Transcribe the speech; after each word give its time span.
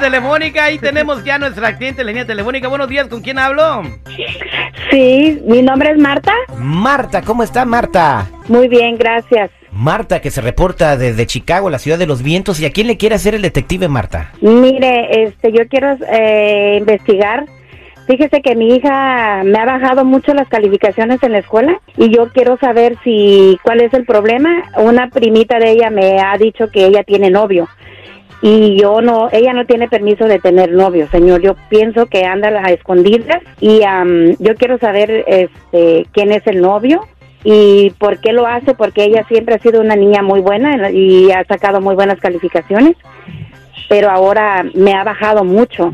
telefónica 0.00 0.70
y 0.70 0.78
tenemos 0.78 1.22
ya 1.24 1.38
nuestra 1.38 1.76
cliente 1.76 2.00
en 2.00 2.06
la 2.06 2.12
línea 2.12 2.26
telefónica. 2.26 2.68
Buenos 2.68 2.88
días, 2.88 3.06
¿con 3.08 3.20
quién 3.20 3.38
hablo? 3.38 3.82
Sí, 4.90 5.40
mi 5.46 5.62
nombre 5.62 5.90
es 5.90 5.98
Marta. 5.98 6.32
Marta, 6.58 7.22
¿cómo 7.22 7.42
está 7.42 7.64
Marta? 7.64 8.28
Muy 8.48 8.66
bien, 8.66 8.96
gracias. 8.96 9.50
Marta, 9.70 10.20
que 10.20 10.30
se 10.30 10.40
reporta 10.40 10.96
desde 10.96 11.26
Chicago, 11.26 11.70
la 11.70 11.78
ciudad 11.78 11.98
de 11.98 12.06
los 12.06 12.22
vientos. 12.22 12.58
¿Y 12.60 12.66
a 12.66 12.72
quién 12.72 12.86
le 12.86 12.96
quiere 12.96 13.14
hacer 13.14 13.34
el 13.34 13.42
detective, 13.42 13.86
Marta? 13.88 14.32
Mire, 14.40 15.24
este, 15.24 15.52
yo 15.52 15.68
quiero 15.68 15.96
eh, 16.10 16.78
investigar. 16.80 17.44
Fíjese 18.08 18.40
que 18.42 18.56
mi 18.56 18.74
hija 18.74 19.42
me 19.44 19.58
ha 19.58 19.64
bajado 19.64 20.04
mucho 20.04 20.34
las 20.34 20.48
calificaciones 20.48 21.22
en 21.22 21.32
la 21.32 21.38
escuela 21.38 21.80
y 21.96 22.08
yo 22.12 22.32
quiero 22.32 22.58
saber 22.58 22.96
si 23.04 23.56
cuál 23.62 23.80
es 23.80 23.94
el 23.94 24.04
problema. 24.04 24.50
Una 24.78 25.10
primita 25.10 25.60
de 25.60 25.70
ella 25.70 25.90
me 25.90 26.18
ha 26.18 26.36
dicho 26.36 26.70
que 26.72 26.86
ella 26.86 27.04
tiene 27.04 27.30
novio 27.30 27.68
y 28.42 28.80
yo 28.80 29.00
no, 29.00 29.28
ella 29.32 29.52
no 29.52 29.66
tiene 29.66 29.88
permiso 29.88 30.24
de 30.24 30.38
tener 30.38 30.72
novio, 30.72 31.08
señor. 31.10 31.42
Yo 31.42 31.54
pienso 31.68 32.06
que 32.06 32.24
anda 32.24 32.48
a 32.48 32.70
escondidas 32.70 33.42
y 33.60 33.82
am, 33.82 34.34
yo 34.38 34.54
quiero 34.54 34.78
saber 34.78 35.24
este, 35.26 36.06
quién 36.12 36.32
es 36.32 36.46
el 36.46 36.60
novio 36.60 37.00
y 37.44 37.90
por 37.98 38.18
qué 38.20 38.32
lo 38.32 38.46
hace, 38.46 38.74
porque 38.74 39.04
ella 39.04 39.24
siempre 39.28 39.54
ha 39.54 39.58
sido 39.58 39.80
una 39.80 39.96
niña 39.96 40.22
muy 40.22 40.40
buena 40.40 40.90
y 40.90 41.30
ha 41.32 41.44
sacado 41.44 41.80
muy 41.80 41.94
buenas 41.94 42.18
calificaciones, 42.18 42.96
pero 43.88 44.10
ahora 44.10 44.64
me 44.74 44.94
ha 44.94 45.04
bajado 45.04 45.44
mucho. 45.44 45.92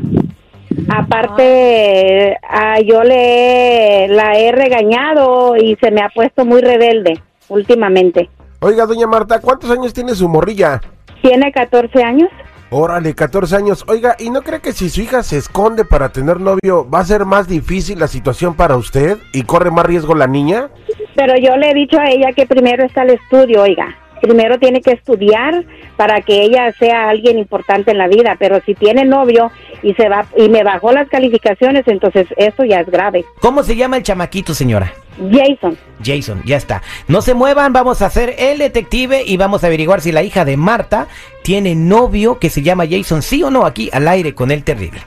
Aparte, 0.89 2.37
ah, 2.47 2.79
yo 2.79 3.03
le 3.03 4.07
la 4.09 4.37
he 4.37 4.51
regañado 4.51 5.55
y 5.57 5.75
se 5.81 5.91
me 5.91 6.01
ha 6.01 6.09
puesto 6.09 6.45
muy 6.45 6.61
rebelde 6.61 7.19
últimamente. 7.49 8.29
Oiga, 8.59 8.85
doña 8.85 9.07
Marta, 9.07 9.39
¿cuántos 9.39 9.69
años 9.69 9.93
tiene 9.93 10.15
su 10.15 10.27
morrilla? 10.27 10.81
Tiene 11.27 11.51
14 11.51 12.03
años. 12.03 12.29
Órale, 12.69 13.13
14 13.13 13.57
años. 13.57 13.83
Oiga, 13.89 14.15
¿y 14.17 14.29
no 14.29 14.43
cree 14.43 14.61
que 14.61 14.71
si 14.71 14.89
su 14.89 15.01
hija 15.01 15.23
se 15.23 15.35
esconde 15.35 15.83
para 15.83 16.13
tener 16.13 16.39
novio 16.39 16.89
va 16.89 16.99
a 16.99 17.05
ser 17.05 17.25
más 17.25 17.49
difícil 17.49 17.99
la 17.99 18.07
situación 18.07 18.55
para 18.55 18.77
usted 18.77 19.17
y 19.33 19.41
corre 19.41 19.69
más 19.69 19.85
riesgo 19.85 20.15
la 20.15 20.27
niña? 20.27 20.69
Pero 21.17 21.33
yo 21.35 21.57
le 21.57 21.71
he 21.71 21.73
dicho 21.73 21.99
a 21.99 22.09
ella 22.09 22.31
que 22.33 22.45
primero 22.45 22.85
está 22.85 23.03
el 23.03 23.09
estudio, 23.09 23.63
oiga. 23.63 23.93
Primero 24.21 24.57
tiene 24.59 24.81
que 24.81 24.91
estudiar 24.91 25.65
para 25.95 26.21
que 26.21 26.41
ella 26.43 26.71
sea 26.73 27.09
alguien 27.09 27.37
importante 27.37 27.91
en 27.91 27.97
la 27.97 28.07
vida, 28.07 28.35
pero 28.39 28.59
si 28.65 28.73
tiene 28.73 29.05
novio 29.05 29.51
y 29.81 29.93
se 29.93 30.09
va 30.09 30.25
y 30.35 30.49
me 30.49 30.63
bajó 30.63 30.91
las 30.91 31.07
calificaciones, 31.09 31.87
entonces 31.87 32.27
eso 32.37 32.63
ya 32.63 32.81
es 32.81 32.89
grave. 32.89 33.25
¿Cómo 33.39 33.63
se 33.63 33.75
llama 33.75 33.97
el 33.97 34.03
chamaquito, 34.03 34.53
señora? 34.53 34.93
Jason, 35.31 35.77
Jason, 36.03 36.41
ya 36.45 36.57
está. 36.57 36.83
No 37.07 37.21
se 37.21 37.33
muevan, 37.33 37.73
vamos 37.73 38.01
a 38.01 38.05
hacer 38.05 38.35
el 38.37 38.59
detective 38.59 39.23
y 39.25 39.37
vamos 39.37 39.63
a 39.63 39.67
averiguar 39.67 40.01
si 40.01 40.11
la 40.11 40.21
hija 40.21 40.45
de 40.45 40.57
Marta 40.57 41.07
tiene 41.43 41.75
novio 41.75 42.37
que 42.39 42.49
se 42.49 42.61
llama 42.61 42.85
Jason, 42.89 43.21
sí 43.21 43.41
o 43.41 43.49
no, 43.49 43.65
aquí 43.65 43.89
al 43.91 44.07
aire 44.07 44.35
con 44.35 44.51
el 44.51 44.63
terrible. 44.63 45.01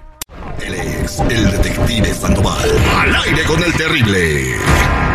Él 0.64 0.75
es 0.75 1.20
el 1.20 1.50
detective 1.50 2.12
Sandoval. 2.12 2.70
Al 2.98 3.16
aire 3.16 3.44
con 3.44 3.62
el 3.62 3.72
terrible. 3.72 5.09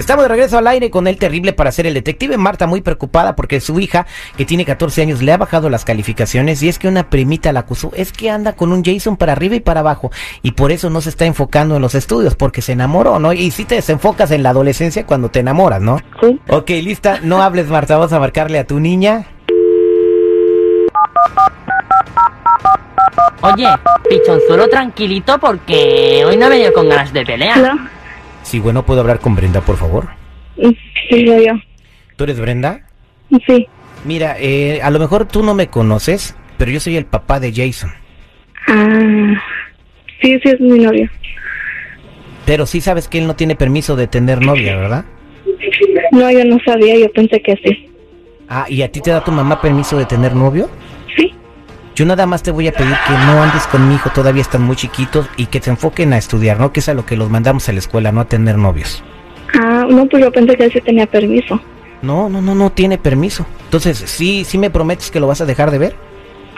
Estamos 0.00 0.24
de 0.24 0.28
regreso 0.30 0.56
al 0.56 0.66
aire 0.66 0.90
con 0.90 1.06
el 1.06 1.18
terrible 1.18 1.52
para 1.52 1.70
ser 1.70 1.86
el 1.86 1.92
detective. 1.92 2.38
Marta 2.38 2.66
muy 2.66 2.80
preocupada 2.80 3.36
porque 3.36 3.60
su 3.60 3.78
hija, 3.80 4.06
que 4.38 4.46
tiene 4.46 4.64
14 4.64 5.02
años, 5.02 5.20
le 5.20 5.30
ha 5.30 5.36
bajado 5.36 5.68
las 5.68 5.84
calificaciones 5.84 6.62
y 6.62 6.70
es 6.70 6.78
que 6.78 6.88
una 6.88 7.10
primita 7.10 7.52
la 7.52 7.60
acusó. 7.60 7.92
Es 7.94 8.10
que 8.10 8.30
anda 8.30 8.54
con 8.54 8.72
un 8.72 8.82
Jason 8.82 9.18
para 9.18 9.32
arriba 9.32 9.56
y 9.56 9.60
para 9.60 9.80
abajo 9.80 10.10
y 10.40 10.52
por 10.52 10.72
eso 10.72 10.88
no 10.88 11.02
se 11.02 11.10
está 11.10 11.26
enfocando 11.26 11.76
en 11.76 11.82
los 11.82 11.94
estudios 11.94 12.34
porque 12.34 12.62
se 12.62 12.72
enamoró, 12.72 13.18
¿no? 13.18 13.34
Y 13.34 13.50
si 13.50 13.66
te 13.66 13.74
desenfocas 13.74 14.30
en 14.30 14.42
la 14.42 14.50
adolescencia 14.50 15.04
cuando 15.04 15.30
te 15.30 15.40
enamoras, 15.40 15.82
¿no? 15.82 15.98
sí. 16.22 16.40
Ok, 16.48 16.70
lista. 16.70 17.20
No 17.22 17.42
hables, 17.42 17.68
Marta. 17.68 17.98
Vamos 17.98 18.14
a 18.14 18.20
marcarle 18.20 18.58
a 18.58 18.66
tu 18.66 18.80
niña. 18.80 19.26
Oye, 23.42 23.68
pichonzuelo 24.08 24.66
tranquilito 24.70 25.38
porque 25.38 26.24
hoy 26.26 26.38
no 26.38 26.46
he 26.46 26.48
venido 26.48 26.72
con 26.72 26.88
ganas 26.88 27.12
de 27.12 27.26
pelear. 27.26 27.58
¿No? 27.58 27.99
Sí, 28.42 28.58
bueno, 28.58 28.84
¿puedo 28.84 29.00
hablar 29.00 29.20
con 29.20 29.34
Brenda, 29.34 29.60
por 29.60 29.76
favor? 29.76 30.08
Sí, 30.56 30.76
soy 31.08 31.46
yo. 31.46 31.52
¿Tú 32.16 32.24
eres 32.24 32.40
Brenda? 32.40 32.82
Sí. 33.46 33.66
Mira, 34.04 34.36
eh, 34.38 34.80
a 34.82 34.90
lo 34.90 34.98
mejor 34.98 35.26
tú 35.26 35.42
no 35.42 35.54
me 35.54 35.68
conoces, 35.68 36.34
pero 36.58 36.70
yo 36.70 36.80
soy 36.80 36.96
el 36.96 37.06
papá 37.06 37.38
de 37.40 37.52
Jason. 37.52 37.90
Ah, 38.66 39.34
sí, 40.20 40.38
sí, 40.42 40.48
es 40.48 40.60
mi 40.60 40.78
novio. 40.78 41.08
Pero 42.46 42.66
sí 42.66 42.80
sabes 42.80 43.08
que 43.08 43.18
él 43.18 43.26
no 43.26 43.36
tiene 43.36 43.54
permiso 43.54 43.96
de 43.96 44.06
tener 44.06 44.40
novia, 44.44 44.76
¿verdad? 44.76 45.04
No, 46.12 46.30
yo 46.30 46.44
no 46.44 46.58
sabía, 46.64 46.98
yo 46.98 47.10
pensé 47.12 47.40
que 47.42 47.56
sí. 47.64 47.88
Ah, 48.48 48.66
¿y 48.68 48.82
a 48.82 48.90
ti 48.90 49.00
te 49.00 49.10
da 49.10 49.22
tu 49.22 49.30
mamá 49.30 49.60
permiso 49.60 49.96
de 49.96 50.06
tener 50.06 50.34
novio? 50.34 50.68
Yo 52.00 52.06
nada 52.06 52.24
más 52.24 52.42
te 52.42 52.50
voy 52.50 52.66
a 52.66 52.72
pedir 52.72 52.96
que 53.06 53.12
no 53.12 53.42
andes 53.42 53.66
con 53.66 53.86
mi 53.86 53.96
hijo, 53.96 54.08
todavía 54.08 54.40
están 54.40 54.62
muy 54.62 54.74
chiquitos, 54.74 55.28
y 55.36 55.44
que 55.44 55.60
se 55.60 55.68
enfoquen 55.68 56.14
a 56.14 56.16
estudiar, 56.16 56.58
¿no? 56.58 56.72
Que 56.72 56.80
es 56.80 56.88
a 56.88 56.94
lo 56.94 57.04
que 57.04 57.14
los 57.14 57.28
mandamos 57.28 57.68
a 57.68 57.72
la 57.72 57.78
escuela, 57.78 58.10
no 58.10 58.22
a 58.22 58.24
tener 58.24 58.56
novios. 58.56 59.04
Ah, 59.60 59.84
no, 59.86 60.06
pues 60.06 60.22
yo 60.22 60.32
pensé 60.32 60.56
que 60.56 60.64
él 60.64 60.72
sí 60.72 60.80
tenía 60.80 61.04
permiso. 61.04 61.60
No, 62.00 62.30
no, 62.30 62.40
no, 62.40 62.54
no 62.54 62.72
tiene 62.72 62.96
permiso. 62.96 63.44
Entonces, 63.64 63.98
¿sí, 63.98 64.44
sí 64.44 64.56
me 64.56 64.70
prometes 64.70 65.10
que 65.10 65.20
lo 65.20 65.26
vas 65.26 65.42
a 65.42 65.44
dejar 65.44 65.70
de 65.70 65.76
ver? 65.76 65.96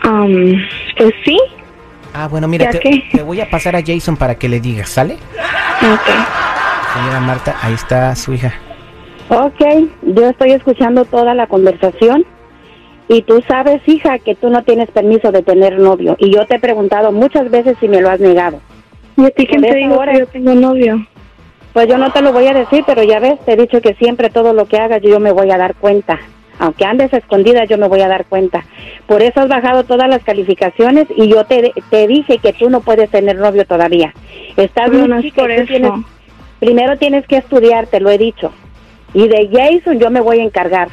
Um, 0.04 0.52
pues 0.97 1.12
sí. 1.25 1.36
Ah, 2.14 2.28
bueno, 2.28 2.47
mira, 2.47 2.70
¿Ya 2.70 2.78
te, 2.78 3.04
te 3.10 3.22
voy 3.25 3.41
a 3.41 3.50
pasar 3.50 3.75
a 3.75 3.82
Jason 3.84 4.16
para 4.16 4.36
que 4.36 4.48
le 4.48 4.60
digas, 4.60 4.91
¿sale? 4.91 5.14
Ok. 5.14 6.06
Señora 6.94 7.19
Marta, 7.19 7.56
ahí 7.60 7.75
está 7.75 8.14
su 8.14 8.32
hija. 8.32 8.54
Ok, 9.28 9.60
yo 10.02 10.28
estoy 10.28 10.52
escuchando 10.52 11.04
toda 11.04 11.34
la 11.34 11.48
conversación 11.48 12.25
y 13.15 13.23
tú 13.23 13.43
sabes, 13.47 13.81
hija, 13.87 14.19
que 14.19 14.34
tú 14.34 14.49
no 14.50 14.62
tienes 14.65 14.91
permiso 14.91 15.31
de 15.33 15.43
tener 15.43 15.78
novio 15.78 16.17
y 16.19 16.31
yo 16.34 16.47
te 16.47 16.56
he 16.56 16.61
preguntado 16.61 17.12
muchas 17.12 17.50
veces 17.50 17.77
si 17.81 17.89
me 17.89 18.00
lo 18.00 18.09
has 18.11 18.21
negado. 18.21 18.61
¿Y 19.17 19.25
a 19.27 19.31
ti 19.31 19.47
quién 19.47 19.61
te 19.62 19.75
dijo 19.75 20.00
que 20.00 20.19
yo 20.21 20.27
tengo 20.28 20.55
novio? 20.55 21.06
Pues 21.73 21.87
yo 21.89 21.99
no 21.99 22.11
te 22.12 22.23
lo 22.23 22.33
voy 22.33 22.47
a 22.47 22.53
decir, 22.55 22.83
pero 22.87 23.03
ya 23.03 23.19
ves, 23.19 23.39
te 23.45 23.53
he 23.53 23.56
dicho 23.56 23.81
que 23.81 23.95
siempre 23.95 24.31
todo 24.31 24.53
lo 24.53 24.67
que 24.67 24.78
hagas 24.78 25.00
yo 25.03 25.21
me 25.21 25.33
voy 25.33 25.50
a 25.50 25.59
dar 25.59 25.75
cuenta. 25.75 26.19
Aunque 26.59 26.84
andes 26.84 27.12
a 27.12 27.17
escondidas, 27.17 27.69
yo 27.69 27.77
me 27.78 27.89
voy 27.89 28.00
a 28.03 28.09
dar 28.09 28.27
cuenta. 28.27 28.65
Por 29.06 29.23
eso 29.23 29.41
has 29.41 29.49
bajado 29.49 29.84
todas 29.84 30.09
las 30.09 30.23
calificaciones 30.23 31.06
y 31.17 31.29
yo 31.29 31.44
te, 31.44 31.73
te 31.91 32.06
dije 32.06 32.39
que 32.39 32.53
tú 32.53 32.71
no 32.71 32.81
puedes 32.83 33.11
tener 33.11 33.37
novio 33.37 33.65
todavía. 33.67 34.15
Estás 34.56 34.91
no 34.93 35.17
es 35.17 35.23
chica 35.25 35.43
y 35.43 35.44
por 35.47 35.49
tú 35.49 35.62
eso. 35.62 35.67
tienes- 35.73 35.93
primero 36.61 36.97
tienes 36.99 37.27
que 37.27 37.39
estudiar, 37.39 37.87
te 37.89 38.00
lo 38.00 38.11
he 38.11 38.19
dicho. 38.19 38.53
Y 39.15 39.29
de 39.29 39.49
Jason 39.53 39.99
yo 39.99 40.11
me 40.11 40.21
voy 40.21 40.41
a 40.41 40.44
encargar. 40.44 40.89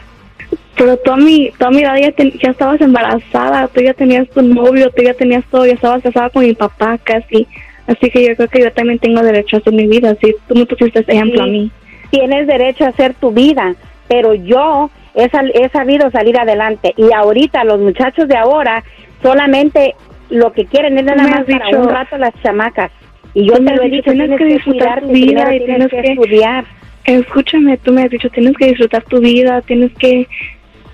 Pero 0.80 0.96
tú 0.98 1.12
a 1.12 1.18
mi, 1.18 1.52
tú 1.60 1.66
a 1.66 1.72
mi 1.72 1.82
edad 1.82 1.98
ya, 1.98 2.14
ya 2.42 2.52
estabas 2.52 2.80
embarazada, 2.80 3.68
tú 3.68 3.82
ya 3.82 3.94
tenías 3.94 4.30
tu 4.30 4.42
novio, 4.42 4.90
tú 4.92 5.04
ya 5.04 5.14
tenías 5.14 5.44
todo, 5.52 5.66
ya 5.66 5.74
estabas 5.74 6.02
casada 6.02 6.30
con 6.30 6.44
mi 6.44 6.54
papá 6.54 6.98
casi. 7.04 7.46
Así 7.86 8.10
que 8.10 8.26
yo 8.28 8.36
creo 8.38 8.48
que 8.48 8.62
yo 8.62 8.72
también 8.72 8.98
tengo 9.00 9.22
derecho 9.22 9.58
a 9.58 9.60
hacer 9.60 9.74
mi 9.74 9.88
vida, 9.88 10.12
así 10.12 10.34
tú 10.48 10.56
me 10.56 10.66
pusiste 10.66 11.04
ejemplo 11.06 11.44
a 11.44 11.48
mí. 11.48 11.70
Tienes 12.12 12.48
derecho 12.48 12.86
a 12.86 12.90
hacer 12.90 13.14
tu 13.16 13.32
vida, 13.32 13.76
pero 14.08 14.34
yo 14.36 14.90
he, 15.16 15.28
sal- 15.30 15.52
he 15.54 15.68
sabido 15.70 16.10
salir 16.12 16.40
adelante. 16.40 16.94
Y 16.96 17.12
ahorita 17.14 17.66
los 17.66 17.80
muchachos 17.82 18.28
de 18.30 18.38
ahora 18.38 18.84
solamente 19.22 19.96
lo 20.30 20.54
que 20.54 20.66
quieren 20.66 20.98
es 20.98 21.04
nada 21.04 21.24
más 21.24 21.44
para 21.46 21.66
dicho- 21.66 21.82
un 21.82 21.90
rato 21.90 22.18
las 22.18 22.34
chamacas. 22.42 22.92
Y 23.34 23.48
yo 23.48 23.56
te 23.56 23.76
lo 23.76 23.84
he 23.84 23.90
dicho, 23.90 24.12
tienes 24.12 24.38
que 24.38 24.46
disfrutar 24.46 25.02
tu 25.02 25.08
vida 25.10 25.54
y 25.56 25.66
tienes 25.66 25.90
que- 25.90 26.00
estudiar. 26.00 26.64
Escúchame, 27.04 27.78
tú 27.78 27.92
me 27.92 28.04
has 28.04 28.10
dicho, 28.12 28.30
tienes 28.30 28.56
que 28.56 28.68
disfrutar 28.68 29.04
tu 29.04 29.20
vida, 29.20 29.62
tienes 29.62 29.92
que 29.98 30.28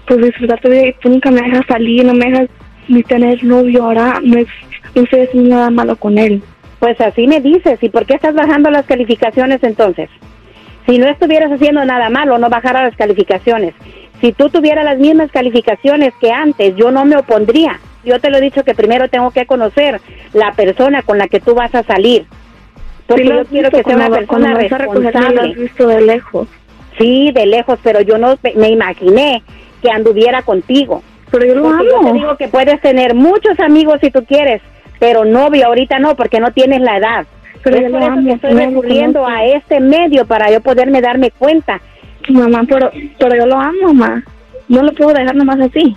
pues 0.06 0.22
disfrutar 0.22 0.60
tu 0.62 0.69
vida 0.69 0.88
y 0.88 0.94
tú 0.94 1.10
nunca 1.10 1.31
me 1.31 1.42
dejas 1.42 1.66
salir, 1.68 2.06
no 2.06 2.13
me 2.13 2.30
dejas 2.30 2.50
ni 2.88 3.04
tener 3.04 3.44
novio, 3.44 3.84
ahora 3.84 4.19
no, 4.24 4.38
es, 4.38 4.48
no 4.94 5.04
estoy 5.04 5.22
haciendo 5.22 5.50
nada 5.50 5.69
malo 5.69 5.96
con 5.96 6.18
él. 6.18 6.42
Pues 6.80 7.00
así 7.02 7.28
me 7.28 7.40
dices. 7.40 7.81
¿Y 7.81 7.90
por 7.90 8.06
qué 8.06 8.16
estás 8.16 8.36
bajando 8.36 8.69
las 8.69 8.86
calificaciones 8.86 9.63
entonces? 9.63 10.10
Si 10.86 11.00
no 11.00 11.07
estuvieras 11.07 11.52
haciendo 11.52 11.84
nada 11.84 12.10
malo, 12.10 12.38
no 12.38 12.50
bajara 12.50 12.84
las 12.84 12.96
calificaciones. 12.96 13.74
Si 14.22 14.34
tú 14.34 14.50
tuvieras 14.50 14.86
las 14.86 15.00
mismas 15.00 15.31
calificaciones 15.31 16.13
que 16.22 16.31
antes, 16.31 16.75
yo 16.75 16.92
no 16.92 17.06
me 17.06 17.18
opondría. 17.18 17.80
Yo 18.04 18.19
te 18.19 18.30
lo 18.30 18.38
he 18.38 18.42
dicho 18.42 18.63
que 18.63 18.75
primero 18.75 19.10
tengo 19.10 19.31
que 19.31 19.48
conocer 19.48 20.00
la 20.34 20.52
persona 20.52 21.02
con 21.02 21.18
la 21.18 21.28
que 21.28 21.40
tú 21.40 21.56
vas 21.56 21.74
a 21.74 21.84
salir. 21.84 22.25
Porque 23.07 23.24
Sí 23.24 23.30
yo 23.30 23.46
quiero 23.46 23.72
que 23.72 23.84
sea 23.84 23.96
una 23.96 24.10
persona 24.10 24.52
lo 24.52 24.60
has 24.60 24.69
responsable. 24.69 25.54
visto 25.56 25.88
de 25.88 26.02
lejos. 26.02 26.48
Sí, 27.00 27.31
de 27.34 27.46
lejos, 27.46 27.80
pero 27.84 28.02
yo 28.02 28.18
no 28.18 28.38
me 28.56 28.69
imaginé 28.69 29.44
que 29.85 29.91
anduviera 29.91 30.41
contigo. 30.41 31.03
Pero 31.31 31.45
yo 31.45 31.55
lo 31.55 31.63
Porque 31.63 31.85
yo 31.85 31.97
amo. 31.97 32.07
te 32.07 32.13
digo 32.13 32.37
que 32.37 32.47
puedes 32.47 32.81
tener 32.81 33.13
muchos 33.13 33.59
amigos 33.59 33.99
si 34.01 34.09
tú 34.09 34.23
quieres, 34.25 34.61
pero 34.99 35.25
novio 35.25 35.67
ahorita 35.67 35.99
no, 35.99 36.15
porque 36.15 36.39
no 36.39 36.51
tienes 36.51 36.81
la 36.81 36.97
edad. 36.97 37.25
Pero 37.63 37.77
es 37.77 37.83
yo 37.83 37.91
por 37.91 37.99
lo 37.99 38.05
eso 38.05 38.13
amo, 38.13 38.27
que 38.27 38.33
estoy 38.33 38.53
lo 38.53 38.59
recurriendo 38.59 39.27
a 39.27 39.43
este 39.45 39.79
medio 39.79 40.25
para 40.25 40.51
yo 40.51 40.61
poderme 40.61 41.01
darme 41.01 41.31
cuenta. 41.31 41.81
Mamá, 42.29 42.63
pero, 42.67 42.91
pero 43.19 43.35
yo 43.35 43.45
lo 43.45 43.59
amo, 43.59 43.93
mamá. 43.93 44.23
No 44.67 44.81
lo 44.81 44.93
puedo 44.93 45.13
dejar 45.13 45.35
nomás 45.35 45.59
así. 45.59 45.95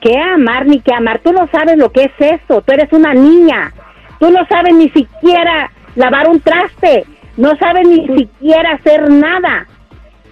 ¿Qué 0.00 0.16
amar 0.18 0.66
ni 0.66 0.80
qué 0.80 0.92
amar? 0.94 1.20
Tú 1.20 1.32
no 1.32 1.46
sabes 1.52 1.76
lo 1.76 1.90
que 1.90 2.04
es 2.04 2.12
eso. 2.18 2.62
Tú 2.62 2.72
eres 2.72 2.92
una 2.92 3.14
niña. 3.14 3.72
Tú 4.18 4.30
no 4.30 4.46
sabes 4.46 4.74
ni 4.74 4.88
siquiera 4.90 5.70
lavar 5.94 6.28
un 6.28 6.40
traste. 6.40 7.04
No 7.36 7.56
sabes 7.56 7.86
ni 7.86 8.06
siquiera 8.18 8.72
hacer 8.72 9.10
nada. 9.10 9.66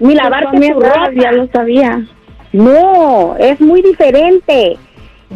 Ni 0.01 0.15
lavarte 0.15 0.59
tu 0.59 0.81
ropa. 0.81 1.11
Ya 1.15 1.33
lo 1.33 1.47
sabía. 1.49 2.01
No, 2.53 3.37
es 3.39 3.61
muy 3.61 3.83
diferente. 3.83 4.77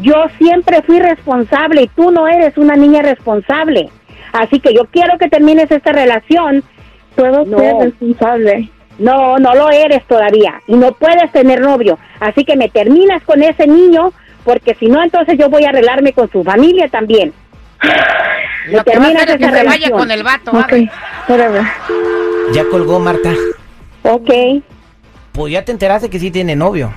Yo 0.00 0.14
siempre 0.38 0.82
fui 0.82 0.99
responsable 1.00 1.82
y 1.82 1.88
tú 1.88 2.11
no 2.11 2.26
eres 2.26 2.56
una 2.56 2.76
niña 2.76 3.03
responsable. 3.03 3.91
Así 4.32 4.61
que 4.61 4.75
yo 4.75 4.87
quiero 4.91 5.19
que 5.19 5.29
termines 5.29 5.70
esta 5.70 5.93
relación. 5.93 6.64
Puedo 7.14 7.44
No. 7.44 7.59
ser 7.59 7.75
responsable. 7.76 8.70
No, 8.99 9.38
no 9.38 9.55
lo 9.55 9.70
eres 9.70 10.05
todavía 10.06 10.62
y 10.67 10.75
no 10.76 10.93
puedes 10.93 11.31
tener 11.32 11.61
novio. 11.61 11.99
Así 12.20 12.44
que 12.44 12.56
me 12.56 12.69
terminas 12.69 13.23
con 13.25 13.43
ese 13.43 13.67
niño 13.67 14.12
porque 14.44 14.75
si 14.75 14.87
no, 14.87 15.03
entonces 15.03 15.38
yo 15.38 15.49
voy 15.49 15.65
a 15.65 15.70
arreglarme 15.70 16.12
con 16.12 16.31
su 16.31 16.43
familia 16.44 16.88
también. 16.88 17.32
Me 18.67 18.73
Lo 18.76 18.85
que 18.85 18.91
va 18.99 19.06
a 19.06 19.08
terminas 19.08 19.23
hacer 19.25 19.31
es 19.31 19.37
que 19.38 19.44
esa 19.44 19.53
vaya 19.53 19.62
relación. 19.88 19.99
con 19.99 20.11
el 20.11 20.23
vato. 20.23 20.53
Ya 22.55 22.65
colgó 22.70 22.99
Marta. 23.00 23.31
Ok, 24.05 24.31
Pues 25.32 25.53
ya 25.53 25.65
te 25.65 25.73
enteraste 25.73 26.11
que 26.11 26.19
sí 26.19 26.31
tiene 26.31 26.55
novio. 26.56 26.93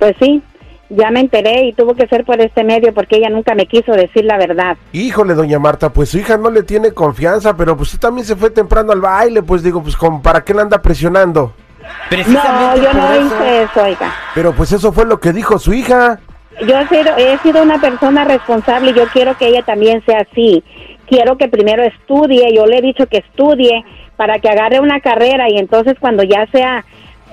Pues 0.00 0.16
sí, 0.18 0.42
ya 0.88 1.10
me 1.10 1.20
enteré 1.20 1.66
y 1.66 1.72
tuvo 1.72 1.94
que 1.94 2.08
ser 2.08 2.24
por 2.24 2.40
este 2.40 2.64
medio 2.64 2.92
porque 2.92 3.18
ella 3.18 3.28
nunca 3.28 3.54
me 3.54 3.66
quiso 3.66 3.92
decir 3.92 4.24
la 4.24 4.38
verdad. 4.38 4.76
Híjole, 4.92 5.34
doña 5.34 5.60
Marta, 5.60 5.92
pues 5.92 6.08
su 6.08 6.18
hija 6.18 6.36
no 6.36 6.50
le 6.50 6.64
tiene 6.64 6.92
confianza, 6.92 7.56
pero 7.56 7.76
pues 7.76 7.90
usted 7.90 8.00
también 8.00 8.26
se 8.26 8.34
fue 8.34 8.50
temprano 8.50 8.90
al 8.90 9.00
baile, 9.00 9.42
pues 9.42 9.62
digo, 9.62 9.82
pues 9.82 9.96
como 9.96 10.20
para 10.20 10.42
qué 10.42 10.52
la 10.52 10.62
anda 10.62 10.82
presionando. 10.82 11.52
No, 12.10 12.76
yo 12.76 12.92
no 12.92 13.12
eso. 13.12 13.26
hice 13.26 13.62
eso, 13.62 13.82
oiga. 13.82 14.14
Pero 14.34 14.52
pues 14.52 14.72
eso 14.72 14.92
fue 14.92 15.04
lo 15.04 15.20
que 15.20 15.32
dijo 15.32 15.58
su 15.58 15.72
hija. 15.72 16.18
Yo 16.66 16.78
he 16.78 16.88
sido, 16.88 17.16
he 17.16 17.38
sido 17.38 17.62
una 17.62 17.80
persona 17.80 18.24
responsable 18.24 18.90
y 18.90 18.94
yo 18.94 19.06
quiero 19.12 19.36
que 19.36 19.48
ella 19.48 19.62
también 19.62 20.04
sea 20.04 20.26
así. 20.28 20.64
Quiero 21.06 21.36
que 21.36 21.48
primero 21.48 21.82
estudie, 21.82 22.54
yo 22.54 22.66
le 22.66 22.78
he 22.78 22.82
dicho 22.82 23.06
que 23.06 23.18
estudie 23.18 23.84
para 24.16 24.38
que 24.38 24.48
agarre 24.48 24.80
una 24.80 25.00
carrera 25.00 25.48
y 25.48 25.58
entonces 25.58 25.94
cuando 26.00 26.22
ya 26.22 26.46
sea, 26.52 26.84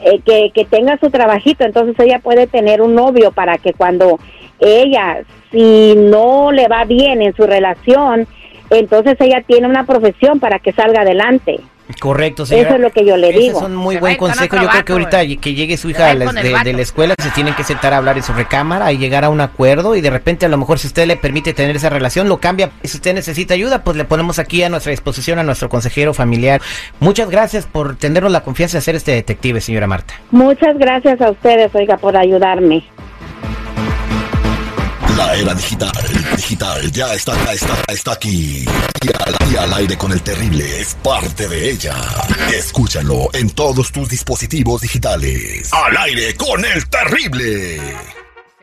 eh, 0.04 0.22
que, 0.26 0.52
que 0.54 0.66
tenga 0.66 0.98
su 1.00 1.10
trabajito, 1.10 1.64
entonces 1.64 1.96
ella 2.00 2.20
puede 2.20 2.48
tener 2.48 2.82
un 2.82 2.96
novio 2.96 3.32
para 3.32 3.58
que 3.58 3.74
cuando 3.74 4.20
ella, 4.60 5.22
si 5.52 5.96
no 5.96 6.52
le 6.52 6.68
va 6.68 6.86
bien 6.86 7.22
en 7.22 7.36
su 7.36 7.44
relación, 7.46 8.28
entonces 8.70 9.16
ella 9.20 9.44
tiene 9.46 9.68
una 9.68 9.86
profesión 9.86 10.40
para 10.40 10.60
que 10.60 10.72
salga 10.72 11.02
adelante. 11.02 11.60
Correcto, 12.00 12.45
señora. 12.45 12.68
Eso 12.69 12.75
es 12.75 12.81
lo 12.81 12.92
que 12.92 13.06
yo 13.06 13.18
le 13.18 13.30
Ese 13.30 13.39
digo. 13.39 13.60
es 13.60 13.66
un 13.66 13.75
muy 13.75 13.95
Se 13.95 14.01
buen 14.01 14.16
consejo. 14.18 14.56
Yo 14.57 14.68
creo 14.69 14.86
que 14.86 14.92
ahorita 14.94 15.25
que 15.39 15.54
llegue 15.54 15.78
su 15.78 15.89
hija 15.89 16.00
va 16.00 16.06
a 16.06 16.10
a 16.10 16.13
ir 16.13 16.19
las 16.19 16.28
con 16.28 16.38
el 16.38 16.44
de, 16.54 16.63
de 16.63 16.74
la 16.74 16.81
escuela, 16.81 17.16
se 17.22 17.30
tienen 17.31 17.54
que 17.56 17.63
sentar 17.63 17.94
a 17.94 17.98
hablar 17.98 18.18
en 18.18 18.24
su 18.24 18.34
recámara 18.34 18.92
y 18.92 18.98
llegar 18.98 19.24
a 19.24 19.30
un 19.30 19.42
acuerdo 19.42 19.95
y 19.95 20.01
de 20.01 20.10
repente 20.10 20.45
a 20.45 20.50
lo 20.50 20.57
mejor 20.57 20.80
si 20.80 20.88
usted 20.88 21.07
le 21.07 21.16
permite 21.18 21.54
tener 21.54 21.75
esa 21.75 21.89
relación, 21.89 22.28
lo 22.28 22.38
cambia. 22.39 22.72
Si 22.84 22.98
usted 22.98 23.13
necesita 23.13 23.54
ayuda, 23.54 23.84
pues 23.84 23.95
le 23.98 24.06
ponemos 24.06 24.38
aquí 24.39 24.63
a 24.63 24.69
nuestra 24.69 24.92
disposición 24.92 25.39
a 25.39 25.44
nuestro 25.44 25.69
consejero 25.69 26.13
familiar. 26.13 26.62
Muchas 27.00 27.30
gracias 27.30 27.66
por 27.66 27.95
tenernos 27.95 28.31
la 28.31 28.42
confianza 28.44 28.78
de 28.78 28.81
ser 28.81 28.95
este 28.95 29.12
detective, 29.13 29.62
señora 29.62 29.88
Marta. 29.88 30.13
Muchas 30.31 30.78
gracias 30.78 31.22
a 31.22 31.31
ustedes, 31.31 31.74
oiga, 31.74 31.98
por 31.98 32.18
ayudarme. 32.18 32.84
La 35.18 35.36
era 35.36 35.56
digital, 35.56 35.92
digital, 36.36 36.92
ya 36.92 37.12
está, 37.16 37.52
está, 37.52 37.75
está 37.88 38.12
aquí. 38.12 38.66
Y 39.02 39.08
al, 39.08 39.52
y 39.52 39.56
al 39.56 39.74
aire 39.74 39.98
con 39.98 40.12
el 40.12 40.22
terrible 40.22 40.80
es 40.80 40.94
parte 40.94 41.48
de 41.48 41.72
ella. 41.72 41.96
Escúchalo 42.54 43.30
en 43.34 43.50
todos 43.50 43.92
tus 43.92 44.08
dispositivos 44.10 44.81
digitales. 44.81 45.74
Al 45.74 45.98
aire 45.98 46.36
con 46.36 46.64
el 46.64 46.88
terrible. 46.88 48.17